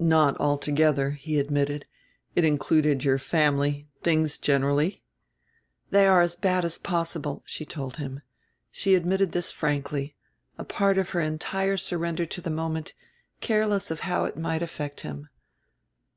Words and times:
"Not 0.00 0.36
altogether," 0.40 1.10
he 1.12 1.38
admitted; 1.38 1.86
"it 2.34 2.44
included 2.44 3.04
your 3.04 3.16
family, 3.16 3.86
things 4.02 4.36
generally." 4.36 5.04
"They 5.90 6.04
are 6.08 6.20
as 6.20 6.34
bad 6.34 6.64
as 6.64 6.78
possible," 6.78 7.44
she 7.46 7.64
told 7.64 7.96
him. 7.98 8.22
She 8.72 8.96
admitted 8.96 9.30
this 9.30 9.52
frankly, 9.52 10.16
a 10.58 10.64
part 10.64 10.98
of 10.98 11.10
her 11.10 11.20
entire 11.20 11.76
surrender 11.76 12.26
to 12.26 12.40
the 12.40 12.50
moment, 12.50 12.94
careless 13.40 13.88
of 13.92 14.00
how 14.00 14.24
it 14.24 14.36
might 14.36 14.62
affect 14.62 15.02
him. 15.02 15.28